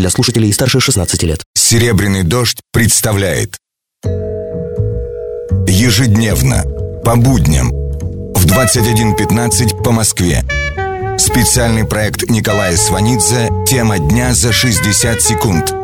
[0.00, 1.40] для слушателей старше 16 лет.
[1.54, 3.56] «Серебряный дождь» представляет
[5.68, 6.62] Ежедневно,
[7.04, 7.68] по будням,
[8.34, 10.42] в 21.15 по Москве.
[11.18, 15.74] Специальный проект Николая Сванидзе «Тема дня за 60 секунд».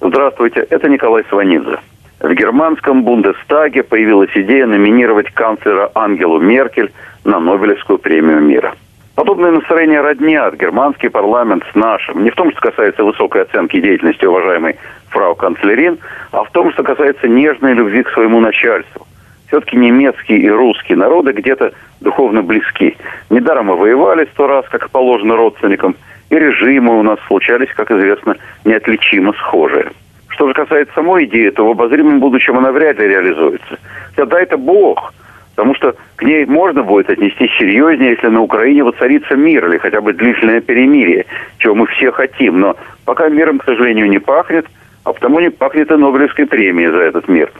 [0.00, 1.78] Здравствуйте, это Николай Сванидзе.
[2.20, 6.92] В германском Бундестаге появилась идея номинировать канцлера Ангелу Меркель
[7.24, 8.74] на Нобелевскую премию мира.
[9.16, 12.22] Подобное настроение роднят германский парламент с нашим.
[12.22, 14.76] Не в том, что касается высокой оценки деятельности уважаемой
[15.08, 15.98] фрау канцлерин,
[16.32, 19.06] а в том, что касается нежной любви к своему начальству.
[19.48, 21.72] Все-таки немецкий и русский народы где-то
[22.02, 22.94] духовно близки.
[23.30, 25.96] Недаром мы воевали сто раз, как положено родственникам,
[26.28, 28.36] и режимы у нас случались, как известно,
[28.66, 29.92] неотличимо схожие.
[30.28, 33.78] Что же касается самой идеи, то в обозримом будущем она вряд ли реализуется.
[34.18, 35.14] Да, это Бог,
[35.56, 40.02] потому что к ней можно будет отнестись серьезнее, если на Украине воцарится мир или хотя
[40.02, 41.24] бы длительное перемирие,
[41.58, 42.60] чего мы все хотим.
[42.60, 44.66] Но пока миром, к сожалению, не пахнет,
[45.04, 47.50] а потому не пахнет и Нобелевской премией за этот мир.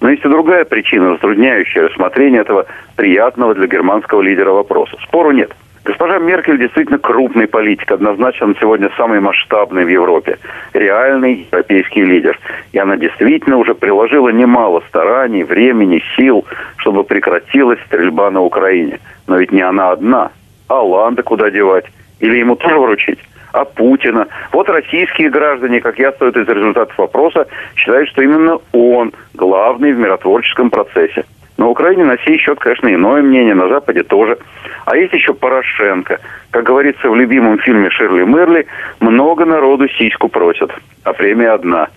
[0.00, 2.66] Но есть и другая причина, затрудняющая рассмотрение этого
[2.96, 4.96] приятного для германского лидера вопроса.
[5.02, 5.50] Спору нет.
[5.82, 10.38] Госпожа Меркель действительно крупный политик, однозначно он сегодня самый масштабный в Европе,
[10.74, 12.38] реальный европейский лидер.
[12.72, 16.44] И она действительно уже приложила немало стараний, времени, сил,
[16.80, 19.00] чтобы прекратилась стрельба на Украине.
[19.26, 20.30] Но ведь не она одна.
[20.68, 21.86] А Ланда куда девать?
[22.20, 23.18] Или ему тоже вручить?
[23.52, 24.28] а Путина.
[24.52, 29.98] Вот российские граждане, как я стоит из результатов вопроса, считают, что именно он главный в
[29.98, 31.24] миротворческом процессе.
[31.58, 34.38] На Украине на сей счет, конечно, иное мнение, на Западе тоже.
[34.86, 36.20] А есть еще Порошенко.
[36.52, 38.66] Как говорится в любимом фильме Ширли Мерли,
[39.00, 40.70] много народу сиську просят,
[41.02, 41.88] а премия одна.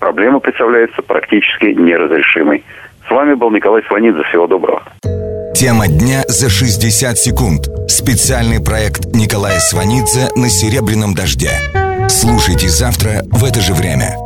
[0.00, 2.64] Проблема представляется практически неразрешимой.
[3.12, 4.22] Вами был Николай Сванидзе.
[4.30, 4.82] Всего доброго.
[5.54, 7.68] Тема дня за 60 секунд.
[7.86, 11.50] Специальный проект Николая Сванидзе на «Серебряном дожде».
[12.08, 14.16] Слушайте завтра в это же время.